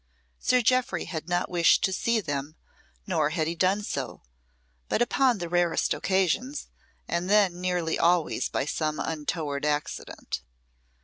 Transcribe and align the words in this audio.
Sir 0.39 0.63
Jeoffry 0.63 1.05
had 1.05 1.29
not 1.29 1.47
wished 1.47 1.83
to 1.83 1.93
see 1.93 2.19
them, 2.19 2.55
nor 3.05 3.29
had 3.29 3.45
he 3.45 3.53
done 3.53 3.83
so, 3.83 4.23
but 4.89 4.99
upon 4.99 5.37
the 5.37 5.47
rarest 5.47 5.93
occasions, 5.93 6.69
and 7.07 7.29
then 7.29 7.61
nearly 7.61 7.99
always 7.99 8.49
by 8.49 8.65
some 8.65 8.99
untoward 8.99 9.63
accident. 9.63 10.41